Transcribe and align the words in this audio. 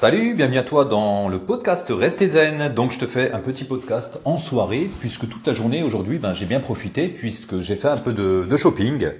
Salut, 0.00 0.34
bienvenue 0.34 0.58
à 0.58 0.62
toi 0.62 0.84
dans 0.84 1.28
le 1.28 1.40
podcast 1.40 1.88
Restez 1.90 2.28
Zen. 2.28 2.72
Donc 2.72 2.92
je 2.92 3.00
te 3.00 3.06
fais 3.08 3.32
un 3.32 3.40
petit 3.40 3.64
podcast 3.64 4.20
en 4.24 4.38
soirée 4.38 4.88
puisque 5.00 5.28
toute 5.28 5.44
la 5.44 5.54
journée 5.54 5.82
aujourd'hui 5.82 6.20
ben, 6.20 6.34
j'ai 6.34 6.46
bien 6.46 6.60
profité 6.60 7.08
puisque 7.08 7.62
j'ai 7.62 7.74
fait 7.74 7.88
un 7.88 7.96
peu 7.96 8.12
de, 8.12 8.56
shopping. 8.56 9.10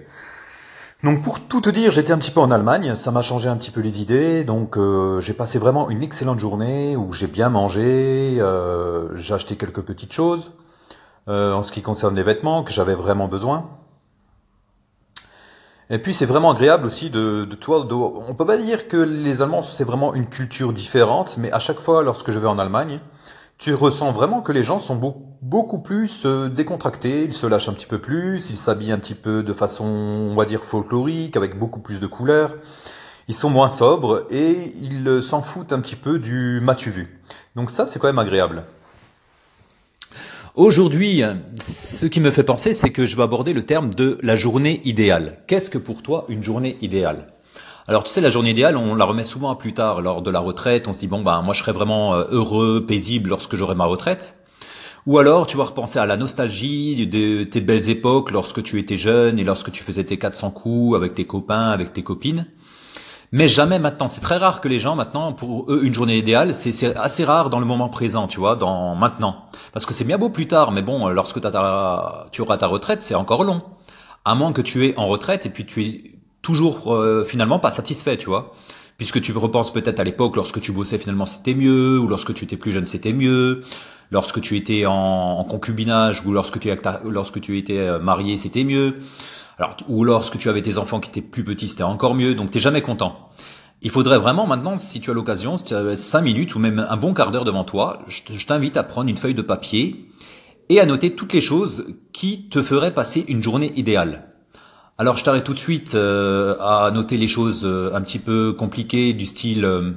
Donc 1.03 1.25
pour 1.25 1.41
tout 1.41 1.61
te 1.61 1.69
dire, 1.69 1.91
j'étais 1.91 2.13
un 2.13 2.19
petit 2.19 2.31
peu 2.31 2.39
en 2.39 2.53
Allemagne, 2.53 2.95
ça 2.95 3.11
m'a 3.11 3.23
changé 3.23 3.49
un 3.49 3.57
petit 3.57 3.73
peu 3.73 3.81
les 3.81 4.01
idées, 4.01 4.45
donc 4.45 4.77
euh, 4.79 5.21
j'ai 5.21 5.33
passé 5.33 5.59
vraiment 5.59 5.91
une 5.91 6.01
excellente 6.05 6.39
journée 6.39 6.95
où 6.95 7.13
j'ai 7.13 7.27
bien 7.27 7.49
mangé, 7.49 8.37
euh, 8.39 9.17
j'ai 9.17 9.35
acheté 9.35 9.57
quelques 9.57 9.83
petites 9.83 10.13
choses 10.13 10.53
euh, 11.27 11.55
en 11.55 11.65
ce 11.65 11.73
qui 11.73 11.83
concerne 11.83 12.15
les 12.15 12.23
vêtements 12.23 12.63
que 12.63 12.73
j'avais 12.73 12.95
vraiment 12.95 13.27
besoin. 13.27 13.69
Et 15.91 15.99
puis 15.99 16.13
c'est 16.13 16.27
vraiment 16.27 16.51
agréable 16.51 16.87
aussi 16.87 17.09
de, 17.09 17.45
de 17.45 17.55
toi. 17.55 17.85
De, 17.85 17.95
on 17.95 18.35
peut 18.35 18.45
pas 18.45 18.59
dire 18.59 18.89
que 18.89 18.97
les 18.97 19.41
Allemands 19.43 19.63
c'est 19.63 19.85
vraiment 19.85 20.15
une 20.15 20.27
culture 20.27 20.73
différente, 20.73 21.37
mais 21.39 21.51
à 21.53 21.61
chaque 21.61 21.81
fois 21.81 22.03
lorsque 22.03 22.31
je 22.31 22.39
vais 22.39 22.47
en 22.47 22.59
Allemagne, 22.59 23.01
tu 23.59 23.75
ressens 23.75 24.13
vraiment 24.13 24.41
que 24.41 24.53
les 24.53 24.63
gens 24.63 24.79
sont 24.79 25.17
beaucoup 25.43 25.81
plus 25.81 26.25
euh, 26.25 26.49
décontractés, 26.49 27.25
ils 27.25 27.35
se 27.35 27.47
lâchent 27.47 27.69
un 27.69 27.73
petit 27.73 27.87
peu 27.87 27.99
plus, 27.99 28.51
ils 28.51 28.57
s'habillent 28.57 28.93
un 28.93 28.99
petit 28.99 29.17
peu 29.17 29.43
de 29.43 29.53
façon, 29.53 29.85
on 29.85 30.37
va 30.37 30.45
dire, 30.45 30.63
folklorique, 30.63 31.37
avec 31.37 31.59
beaucoup 31.59 31.81
plus 31.81 31.99
de 31.99 32.07
couleurs. 32.07 32.55
Ils 33.27 33.35
sont 33.35 33.51
moins 33.51 33.69
sobres 33.69 34.27
et 34.31 34.73
ils 34.77 35.23
s'en 35.23 35.43
foutent 35.43 35.73
un 35.73 35.81
petit 35.81 35.97
peu 35.97 36.19
du 36.19 36.61
matu 36.63 36.91
vu. 36.91 37.21
Donc 37.57 37.71
ça, 37.71 37.85
c'est 37.85 37.99
quand 37.99 38.07
même 38.07 38.19
agréable. 38.19 38.65
Aujourd'hui, 40.59 41.23
ce 41.61 42.07
qui 42.07 42.19
me 42.19 42.33
fait 42.33 42.43
penser, 42.43 42.75
c'est 42.75 42.91
que 42.91 43.07
je 43.07 43.17
vais 43.17 43.23
aborder 43.23 43.53
le 43.53 43.65
terme 43.65 43.95
de 43.95 44.19
la 44.25 44.37
journée 44.37 44.81
idéale. 44.83 45.39
Qu'est-ce 45.47 45.71
que 45.71 45.79
pour 45.79 46.03
toi 46.03 46.25
une 46.29 46.43
journée 46.43 46.77
idéale? 46.83 47.29
Alors 47.87 48.03
tu 48.03 48.11
sais, 48.11 48.21
la 48.21 48.29
journée 48.29 48.51
idéale, 48.51 48.77
on 48.77 48.97
la 48.97 49.05
remet 49.05 49.23
souvent 49.23 49.51
à 49.51 49.55
plus 49.55 49.73
tard, 49.73 50.03
lors 50.03 50.21
de 50.21 50.33
la 50.33 50.41
retraite. 50.41 50.89
On 50.89 50.93
se 50.93 50.99
dit 50.99 51.07
bon 51.07 51.23
ben 51.23 51.43
moi 51.43 51.55
je 51.55 51.61
serai 51.61 51.71
vraiment 51.71 52.17
euh, 52.17 52.25
heureux, 52.33 52.85
paisible 52.85 53.31
lorsque 53.31 53.55
j'aurai 53.55 53.77
ma 53.77 53.85
retraite. 53.85 54.35
Ou 55.07 55.19
alors 55.19 55.47
tu 55.47 55.57
vas 55.57 55.63
repenser 55.63 56.01
à 56.01 56.07
la 56.07 56.17
nostalgie 56.17 57.07
de 57.07 57.45
tes 57.45 57.61
belles 57.61 57.89
époques 57.89 58.33
lorsque 58.33 58.61
tu 58.65 58.81
étais 58.81 58.97
jeune 58.97 59.39
et 59.39 59.45
lorsque 59.45 59.71
tu 59.71 59.85
faisais 59.85 60.03
tes 60.03 60.19
400 60.19 60.51
coups 60.51 60.97
avec 60.97 61.15
tes 61.15 61.25
copains, 61.25 61.71
avec 61.71 61.93
tes 61.93 62.03
copines. 62.03 62.49
Mais 63.33 63.49
jamais 63.49 63.79
maintenant. 63.79 64.09
C'est 64.09 64.21
très 64.21 64.39
rare 64.39 64.61
que 64.61 64.69
les 64.69 64.81
gens 64.81 64.97
maintenant, 64.97 65.33
pour 65.33 65.71
eux, 65.71 65.81
une 65.83 65.93
journée 65.93 66.19
idéale, 66.19 66.55
c'est 66.55 66.97
assez 66.97 67.25
rare 67.25 67.51
dans 67.51 67.61
le 67.61 67.67
moment 67.67 67.89
présent, 67.89 68.27
tu 68.27 68.41
vois, 68.41 68.57
dans 68.57 68.95
maintenant. 68.95 69.45
Parce 69.73 69.85
que 69.87 69.93
c'est 69.93 70.05
bien 70.05 70.19
beau 70.19 70.31
plus 70.31 70.49
tard, 70.49 70.73
mais 70.73 70.83
bon, 70.83 71.09
lorsque 71.09 71.41
ta, 71.41 72.29
tu 72.33 72.41
auras 72.41 72.57
ta 72.57 72.67
retraite, 72.67 73.03
c'est 73.03 73.15
encore 73.15 73.45
long. 73.45 73.63
À 74.25 74.35
moins 74.35 74.53
que 74.53 74.63
tu 74.63 74.87
es 74.87 74.99
en 74.99 75.07
retraite 75.07 75.47
et 75.47 75.51
puis 75.51 75.67
tu 75.67 75.85
es 75.85 76.03
toujours 76.43 76.95
euh, 76.95 77.25
finalement 77.25 77.59
pas 77.59 77.71
satisfait, 77.71 78.17
tu 78.17 78.27
vois. 78.27 78.55
Puisque 78.97 79.21
tu 79.21 79.33
repenses 79.33 79.73
peut-être 79.73 80.01
à 80.01 80.05
l'époque 80.05 80.35
lorsque 80.35 80.61
tu 80.61 80.73
bossais 80.73 80.99
finalement 80.99 81.27
c'était 81.27 81.55
mieux, 81.55 81.99
ou 81.99 82.09
lorsque 82.09 82.35
tu 82.35 82.45
étais 82.45 82.57
plus 82.57 82.73
jeune 82.73 82.87
c'était 82.87 83.13
mieux, 83.13 83.63
lorsque 84.11 84.41
tu 84.41 84.57
étais 84.57 84.87
en, 84.87 85.45
concubinage 85.45 86.23
ou 86.27 86.33
lorsque 86.33 86.59
tu, 86.59 86.71
lorsque 87.05 87.41
tu 87.41 87.59
étais 87.59 87.79
euh, 87.79 87.99
marié 88.01 88.37
c'était 88.37 88.65
mieux. 88.65 88.97
Alors, 89.59 89.77
ou 89.89 90.05
lorsque 90.05 90.39
tu 90.39 90.49
avais 90.49 90.63
tes 90.63 90.79
enfants 90.79 91.01
qui 91.01 91.11
étaient 91.11 91.23
plus 91.23 91.45
petits, 91.45 91.69
c'était 91.69 91.83
encore 91.83 92.15
mieux. 92.15 92.35
Donc, 92.35 92.51
t'es 92.51 92.61
jamais 92.61 92.83
content. 92.83 93.31
Il 93.83 93.91
faudrait 93.91 94.19
vraiment 94.19 94.47
maintenant, 94.47 94.79
si 94.79 95.01
tu 95.01 95.11
as 95.11 95.15
l'occasion, 95.15 95.57
si 95.57 95.65
tu 95.65 95.75
as 95.75 95.97
5 95.97 96.21
minutes 96.21 96.55
ou 96.55 96.59
même 96.59 96.87
un 96.89 96.97
bon 96.97 97.15
quart 97.15 97.31
d'heure 97.31 97.45
devant 97.45 97.65
toi, 97.65 98.01
je 98.09 98.45
t'invite 98.45 98.77
à 98.77 98.83
prendre 98.83 99.09
une 99.09 99.17
feuille 99.17 99.35
de 99.35 99.43
papier 99.43 100.11
et 100.69 100.81
à 100.81 100.87
noter 100.87 101.15
toutes 101.15 101.33
les 101.33 101.41
choses 101.41 101.87
qui 102.13 102.49
te 102.49 102.63
feraient 102.63 102.93
passer 102.93 103.25
une 103.29 103.43
journée 103.43 103.73
idéale. 103.77 104.29
Alors 104.99 105.17
je 105.17 105.23
t'arrête 105.23 105.45
tout 105.45 105.55
de 105.55 105.59
suite 105.59 105.95
euh, 105.95 106.57
à 106.61 106.91
noter 106.91 107.19
les 107.19 107.29
choses 107.29 107.65
euh, 107.65 107.95
un 107.95 108.03
petit 108.03 108.19
peu 108.19 108.53
compliquées 108.53 109.13
du 109.13 109.27
style 109.27 109.65
euh, 109.65 109.93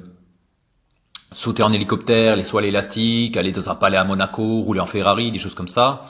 sauter 1.31 1.64
en 1.64 1.73
hélicoptère, 1.73 2.36
les 2.36 2.44
soies 2.44 2.64
élastiques, 2.64 3.36
aller 3.36 3.52
dans 3.52 3.70
un 3.70 3.75
palais 3.75 3.98
à 3.98 4.03
Monaco, 4.03 4.62
rouler 4.62 4.80
en 4.80 4.86
Ferrari, 4.86 5.31
des 5.31 5.40
choses 5.40 5.56
comme 5.56 5.68
ça. 5.68 6.03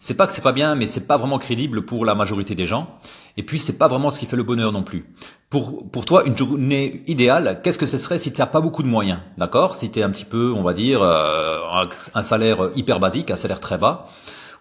C'est 0.00 0.14
pas 0.14 0.28
que 0.28 0.32
c'est 0.32 0.42
pas 0.42 0.52
bien, 0.52 0.76
mais 0.76 0.86
c'est 0.86 1.06
pas 1.08 1.16
vraiment 1.16 1.38
crédible 1.38 1.84
pour 1.84 2.04
la 2.04 2.14
majorité 2.14 2.54
des 2.54 2.68
gens. 2.68 2.98
Et 3.36 3.42
puis 3.42 3.58
c'est 3.58 3.78
pas 3.78 3.88
vraiment 3.88 4.10
ce 4.10 4.20
qui 4.20 4.26
fait 4.26 4.36
le 4.36 4.44
bonheur 4.44 4.70
non 4.70 4.84
plus. 4.84 5.12
Pour 5.50 5.90
pour 5.90 6.04
toi, 6.04 6.24
une 6.24 6.36
journée 6.36 7.02
idéale, 7.08 7.60
qu'est-ce 7.64 7.78
que 7.78 7.86
ce 7.86 7.98
serait 7.98 8.18
si 8.18 8.32
tu 8.32 8.40
n'as 8.40 8.46
pas 8.46 8.60
beaucoup 8.60 8.84
de 8.84 8.88
moyens, 8.88 9.18
d'accord? 9.38 9.74
Si 9.74 9.90
tu 9.90 9.98
es 9.98 10.02
un 10.04 10.10
petit 10.10 10.24
peu, 10.24 10.52
on 10.56 10.62
va 10.62 10.72
dire, 10.72 11.02
euh, 11.02 11.58
un 12.14 12.22
salaire 12.22 12.70
hyper 12.76 13.00
basique, 13.00 13.32
un 13.32 13.36
salaire 13.36 13.58
très 13.58 13.76
bas, 13.76 14.06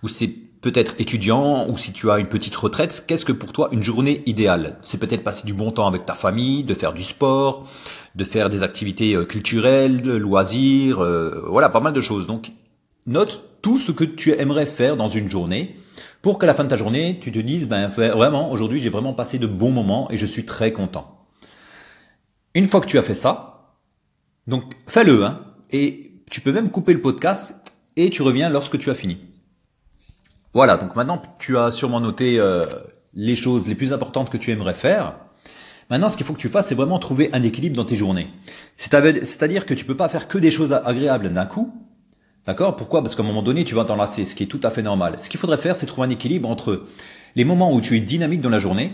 ou 0.01 0.07
c'est 0.07 0.27
peut-être 0.27 0.95
étudiant, 0.97 1.67
ou 1.69 1.77
si 1.77 1.93
tu 1.93 2.09
as 2.09 2.17
une 2.17 2.27
petite 2.27 2.55
retraite, 2.55 3.03
qu'est-ce 3.07 3.25
que 3.25 3.31
pour 3.31 3.53
toi 3.53 3.69
une 3.71 3.83
journée 3.83 4.23
idéale? 4.25 4.77
C'est 4.81 4.99
peut-être 4.99 5.23
passer 5.23 5.45
du 5.45 5.53
bon 5.53 5.71
temps 5.71 5.87
avec 5.87 6.05
ta 6.05 6.15
famille, 6.15 6.63
de 6.63 6.73
faire 6.73 6.93
du 6.93 7.03
sport, 7.03 7.67
de 8.15 8.23
faire 8.23 8.49
des 8.49 8.63
activités 8.63 9.13
euh, 9.13 9.25
culturelles, 9.25 10.01
de 10.01 10.13
loisirs, 10.13 11.03
euh, 11.03 11.43
voilà, 11.47 11.69
pas 11.69 11.79
mal 11.79 11.93
de 11.93 12.01
choses. 12.01 12.25
Donc 12.25 12.51
note 13.07 13.43
tout 13.61 13.79
ce 13.79 13.91
que 13.91 14.03
tu 14.03 14.31
aimerais 14.31 14.65
faire 14.65 14.95
dans 14.95 15.07
une 15.07 15.29
journée 15.29 15.77
pour 16.21 16.39
qu'à 16.39 16.45
la 16.45 16.53
fin 16.53 16.63
de 16.63 16.69
ta 16.69 16.77
journée, 16.77 17.17
tu 17.21 17.31
te 17.31 17.39
dises, 17.39 17.67
ben 17.67 17.87
vraiment, 17.87 18.51
aujourd'hui, 18.51 18.79
j'ai 18.79 18.89
vraiment 18.89 19.13
passé 19.13 19.39
de 19.39 19.47
bons 19.47 19.71
moments 19.71 20.09
et 20.11 20.17
je 20.17 20.25
suis 20.25 20.45
très 20.45 20.71
content. 20.71 21.25
Une 22.53 22.67
fois 22.67 22.81
que 22.81 22.85
tu 22.85 22.97
as 22.97 23.03
fait 23.03 23.15
ça, 23.15 23.75
donc 24.45 24.63
fais-le, 24.87 25.25
hein, 25.25 25.41
et 25.71 26.21
tu 26.29 26.41
peux 26.41 26.51
même 26.51 26.69
couper 26.69 26.93
le 26.93 27.01
podcast 27.01 27.55
et 27.95 28.09
tu 28.09 28.21
reviens 28.21 28.49
lorsque 28.49 28.77
tu 28.77 28.89
as 28.89 28.95
fini. 28.95 29.17
Voilà, 30.53 30.77
donc 30.77 30.95
maintenant 30.95 31.21
tu 31.39 31.57
as 31.57 31.71
sûrement 31.71 31.99
noté 31.99 32.39
euh, 32.39 32.65
les 33.13 33.35
choses 33.35 33.67
les 33.67 33.75
plus 33.75 33.93
importantes 33.93 34.29
que 34.29 34.37
tu 34.37 34.51
aimerais 34.51 34.73
faire. 34.73 35.15
Maintenant, 35.89 36.09
ce 36.09 36.17
qu'il 36.17 36.25
faut 36.25 36.33
que 36.33 36.39
tu 36.39 36.49
fasses, 36.49 36.67
c'est 36.67 36.75
vraiment 36.75 36.99
trouver 36.99 37.29
un 37.31 37.43
équilibre 37.43 37.77
dans 37.77 37.85
tes 37.85 37.95
journées. 37.95 38.27
C'est-à-dire 38.75 39.65
que 39.65 39.73
tu 39.73 39.85
peux 39.85 39.95
pas 39.95 40.09
faire 40.09 40.27
que 40.27 40.37
des 40.37 40.51
choses 40.51 40.73
agréables 40.73 41.31
d'un 41.31 41.45
coup, 41.45 41.73
D'accord? 42.47 42.77
Pourquoi? 42.77 43.01
Parce 43.01 43.15
qu'à 43.15 43.23
un 43.23 43.25
moment 43.25 43.41
donné, 43.41 43.65
tu 43.65 43.75
vas 43.75 43.83
t'enlacer, 43.83 44.23
ce 44.23 44.33
qui 44.33 44.43
est 44.43 44.47
tout 44.47 44.61
à 44.63 44.69
fait 44.69 44.81
normal. 44.81 45.15
Ce 45.17 45.29
qu'il 45.29 45.37
faudrait 45.39 45.57
faire, 45.57 45.75
c'est 45.75 45.85
trouver 45.85 46.07
un 46.07 46.11
équilibre 46.11 46.49
entre 46.49 46.83
les 47.35 47.43
moments 47.43 47.73
où 47.73 47.81
tu 47.81 47.97
es 47.97 47.99
dynamique 47.99 48.39
dans 48.39 48.49
la 48.49 48.59
journée 48.59 48.93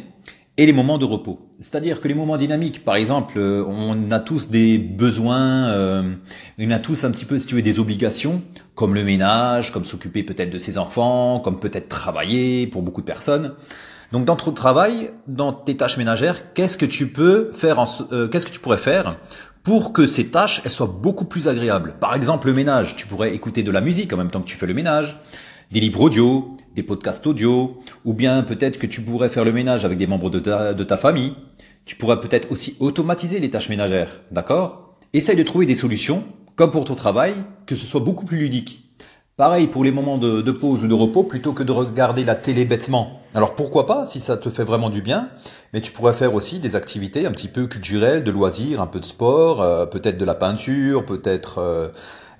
et 0.57 0.65
les 0.65 0.73
moments 0.73 0.97
de 0.97 1.05
repos. 1.05 1.39
C'est-à-dire 1.59 2.01
que 2.01 2.07
les 2.07 2.15
moments 2.15 2.37
dynamiques, 2.37 2.83
par 2.83 2.95
exemple, 2.95 3.35
euh, 3.37 3.63
on 3.67 4.11
a 4.11 4.19
tous 4.19 4.49
des 4.49 4.79
besoins, 4.79 5.67
euh, 5.67 6.13
on 6.59 6.71
a 6.71 6.79
tous 6.79 7.03
un 7.03 7.11
petit 7.11 7.25
peu, 7.25 7.37
si 7.37 7.45
tu 7.45 7.55
veux, 7.55 7.61
des 7.61 7.79
obligations, 7.79 8.41
comme 8.73 8.95
le 8.95 9.03
ménage, 9.03 9.71
comme 9.71 9.85
s'occuper 9.85 10.23
peut-être 10.23 10.49
de 10.49 10.57
ses 10.57 10.79
enfants, 10.79 11.39
comme 11.39 11.59
peut-être 11.59 11.89
travailler 11.89 12.65
pour 12.65 12.81
beaucoup 12.81 13.01
de 13.01 13.05
personnes. 13.05 13.53
Donc 14.11 14.25
dans 14.25 14.35
ton 14.35 14.51
travail, 14.51 15.11
dans 15.27 15.53
tes 15.53 15.75
tâches 15.75 15.97
ménagères, 15.97 16.53
qu'est-ce 16.53 16.77
que 16.77 16.85
tu 16.85 17.07
peux 17.07 17.51
faire, 17.53 17.83
euh, 18.11 18.27
qu'est-ce 18.27 18.45
que 18.45 18.51
tu 18.51 18.59
pourrais 18.59 18.77
faire 18.77 19.17
pour 19.63 19.93
que 19.93 20.05
ces 20.05 20.27
tâches 20.27 20.61
elles 20.65 20.71
soient 20.71 20.87
beaucoup 20.87 21.25
plus 21.25 21.47
agréables. 21.47 21.95
Par 21.99 22.13
exemple, 22.13 22.47
le 22.47 22.53
ménage, 22.53 22.95
tu 22.95 23.07
pourrais 23.07 23.33
écouter 23.33 23.63
de 23.63 23.71
la 23.71 23.81
musique 23.81 24.11
en 24.13 24.17
même 24.17 24.29
temps 24.29 24.41
que 24.41 24.47
tu 24.47 24.57
fais 24.57 24.67
le 24.67 24.73
ménage, 24.73 25.17
des 25.71 25.79
livres 25.79 26.01
audio, 26.01 26.53
des 26.75 26.83
podcasts 26.83 27.25
audio, 27.25 27.79
ou 28.03 28.13
bien 28.13 28.43
peut-être 28.43 28.77
que 28.77 28.87
tu 28.87 29.01
pourrais 29.01 29.29
faire 29.29 29.45
le 29.45 29.53
ménage 29.53 29.85
avec 29.85 29.97
des 29.97 30.05
membres 30.05 30.29
de 30.29 30.39
ta, 30.39 30.73
de 30.73 30.83
ta 30.83 30.97
famille. 30.97 31.33
Tu 31.85 31.95
pourrais 31.95 32.19
peut-être 32.19 32.51
aussi 32.51 32.75
automatiser 32.79 33.39
les 33.39 33.49
tâches 33.49 33.69
ménagères, 33.69 34.21
d'accord? 34.31 34.97
Essaye 35.13 35.35
de 35.35 35.43
trouver 35.43 35.65
des 35.65 35.75
solutions, 35.75 36.23
comme 36.55 36.71
pour 36.71 36.85
ton 36.85 36.95
travail, 36.95 37.33
que 37.65 37.75
ce 37.75 37.85
soit 37.85 38.01
beaucoup 38.01 38.25
plus 38.25 38.37
ludique. 38.37 38.89
Pareil 39.43 39.67
pour 39.67 39.83
les 39.83 39.91
moments 39.91 40.17
de, 40.17 40.51
pause 40.53 40.85
ou 40.85 40.87
de 40.87 40.93
repos, 40.93 41.23
plutôt 41.23 41.51
que 41.51 41.63
de 41.63 41.73
regarder 41.73 42.23
la 42.23 42.33
télé 42.33 42.63
bêtement. 42.63 43.19
Alors 43.35 43.55
pourquoi 43.55 43.85
pas, 43.85 44.05
si 44.05 44.21
ça 44.21 44.37
te 44.37 44.49
fait 44.49 44.63
vraiment 44.63 44.89
du 44.89 45.01
bien, 45.01 45.27
mais 45.73 45.81
tu 45.81 45.91
pourrais 45.91 46.13
faire 46.13 46.33
aussi 46.33 46.59
des 46.59 46.77
activités 46.77 47.25
un 47.25 47.31
petit 47.31 47.49
peu 47.49 47.67
culturelles, 47.67 48.23
de 48.23 48.31
loisirs, 48.31 48.79
un 48.79 48.87
peu 48.87 49.01
de 49.01 49.05
sport, 49.05 49.61
euh, 49.61 49.85
peut-être 49.85 50.17
de 50.17 50.23
la 50.23 50.33
peinture, 50.33 51.05
peut-être 51.05 51.57
euh, 51.57 51.89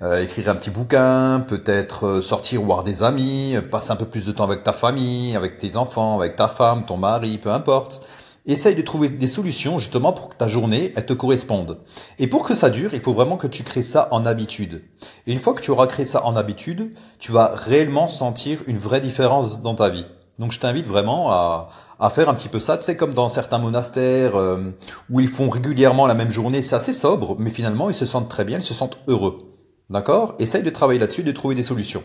euh, 0.00 0.22
écrire 0.22 0.48
un 0.48 0.54
petit 0.54 0.70
bouquin, 0.70 1.44
peut-être 1.46 2.22
sortir 2.22 2.62
voir 2.62 2.84
des 2.84 3.02
amis, 3.02 3.54
passer 3.70 3.90
un 3.90 3.96
peu 3.96 4.06
plus 4.06 4.24
de 4.24 4.32
temps 4.32 4.44
avec 4.44 4.64
ta 4.64 4.72
famille, 4.72 5.36
avec 5.36 5.58
tes 5.58 5.76
enfants, 5.76 6.18
avec 6.18 6.36
ta 6.36 6.48
femme, 6.48 6.86
ton 6.86 6.96
mari, 6.96 7.36
peu 7.36 7.50
importe. 7.50 8.00
Essaye 8.46 8.74
de 8.74 8.82
trouver 8.82 9.08
des 9.08 9.26
solutions 9.26 9.78
justement 9.78 10.12
pour 10.12 10.28
que 10.28 10.36
ta 10.36 10.48
journée 10.48 10.92
elle 10.96 11.06
te 11.06 11.14
corresponde. 11.14 11.78
Et 12.18 12.26
pour 12.26 12.44
que 12.44 12.54
ça 12.54 12.68
dure, 12.68 12.92
il 12.92 13.00
faut 13.00 13.14
vraiment 13.14 13.38
que 13.38 13.46
tu 13.46 13.62
crées 13.62 13.82
ça 13.82 14.08
en 14.10 14.26
habitude. 14.26 14.84
Et 15.26 15.32
une 15.32 15.38
fois 15.38 15.54
que 15.54 15.62
tu 15.62 15.70
auras 15.70 15.86
créé 15.86 16.04
ça 16.04 16.26
en 16.26 16.36
habitude, 16.36 16.90
tu 17.18 17.32
vas 17.32 17.54
réellement 17.54 18.06
sentir 18.06 18.58
une 18.66 18.76
vraie 18.76 19.00
différence 19.00 19.62
dans 19.62 19.74
ta 19.74 19.88
vie. 19.88 20.04
Donc 20.38 20.52
je 20.52 20.60
t'invite 20.60 20.86
vraiment 20.86 21.30
à, 21.30 21.70
à 21.98 22.10
faire 22.10 22.28
un 22.28 22.34
petit 22.34 22.50
peu 22.50 22.60
ça. 22.60 22.76
Tu 22.76 22.84
sais, 22.84 22.98
comme 22.98 23.14
dans 23.14 23.30
certains 23.30 23.56
monastères 23.56 24.36
euh, 24.36 24.74
où 25.08 25.20
ils 25.20 25.28
font 25.28 25.48
régulièrement 25.48 26.06
la 26.06 26.14
même 26.14 26.32
journée, 26.32 26.60
c'est 26.60 26.76
assez 26.76 26.92
sobre, 26.92 27.36
mais 27.38 27.50
finalement 27.50 27.88
ils 27.88 27.94
se 27.94 28.04
sentent 28.04 28.28
très 28.28 28.44
bien, 28.44 28.58
ils 28.58 28.64
se 28.64 28.74
sentent 28.74 28.98
heureux. 29.06 29.54
D'accord? 29.88 30.34
Essaye 30.38 30.62
de 30.62 30.70
travailler 30.70 31.00
là-dessus, 31.00 31.22
de 31.22 31.32
trouver 31.32 31.54
des 31.54 31.62
solutions. 31.62 32.02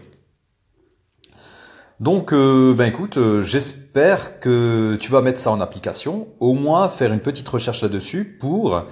Donc, 1.99 2.31
euh, 2.31 2.73
ben 2.73 2.85
écoute, 2.85 3.17
euh, 3.17 3.41
j'espère 3.41 4.39
que 4.39 4.97
tu 5.01 5.11
vas 5.11 5.21
mettre 5.21 5.37
ça 5.37 5.51
en 5.51 5.59
application, 5.59 6.29
au 6.39 6.53
moins 6.53 6.87
faire 6.87 7.11
une 7.11 7.19
petite 7.19 7.47
recherche 7.47 7.81
là-dessus 7.81 8.37
pour 8.39 8.83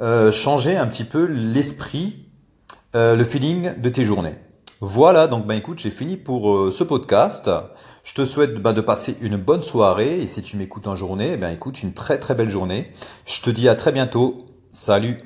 euh, 0.00 0.32
changer 0.32 0.76
un 0.76 0.88
petit 0.88 1.04
peu 1.04 1.26
l'esprit, 1.26 2.24
le 2.94 3.24
feeling 3.24 3.78
de 3.78 3.90
tes 3.90 4.04
journées. 4.04 4.36
Voilà, 4.80 5.26
donc 5.26 5.46
ben 5.46 5.54
écoute, 5.54 5.78
j'ai 5.78 5.90
fini 5.90 6.16
pour 6.16 6.72
ce 6.72 6.82
podcast. 6.82 7.50
Je 8.04 8.14
te 8.14 8.24
souhaite 8.24 8.54
ben, 8.54 8.72
de 8.72 8.80
passer 8.80 9.18
une 9.20 9.36
bonne 9.36 9.62
soirée 9.62 10.18
et 10.18 10.26
si 10.26 10.40
tu 10.40 10.56
m'écoutes 10.56 10.86
en 10.86 10.96
journée, 10.96 11.36
ben 11.36 11.50
écoute, 11.50 11.82
une 11.82 11.92
très 11.92 12.18
très 12.18 12.34
belle 12.34 12.48
journée. 12.48 12.90
Je 13.26 13.42
te 13.42 13.50
dis 13.50 13.68
à 13.68 13.74
très 13.74 13.92
bientôt. 13.92 14.46
Salut 14.70 15.18